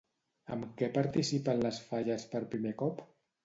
Amb 0.55 0.65
què 0.79 0.89
participa 0.95 1.55
en 1.59 1.63
les 1.67 1.81
Falles 1.93 2.29
per 2.35 2.45
primer 2.57 2.77
cop? 2.85 3.09